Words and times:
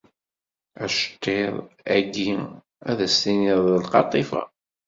Aceṭṭiḍ-ayi 0.83 2.29
ad 2.89 2.99
s-tiniḍ 3.13 3.61
d 3.83 3.85
qaṭifa. 3.91 4.43